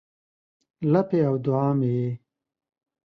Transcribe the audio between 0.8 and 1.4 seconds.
لپې او